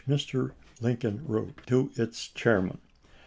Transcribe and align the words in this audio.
which 0.07 0.31
Mr. 0.33 0.51
Lincoln 0.81 1.21
wrote 1.27 1.59
to 1.67 1.91
its 1.95 2.29
chairman. 2.29 2.79